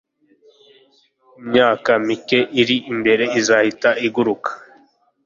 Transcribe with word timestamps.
imyaka 1.41 1.91
mike 2.05 2.39
iri 2.61 2.75
imbere 2.91 3.23
izahita 3.39 3.89
iguruka 4.07 4.51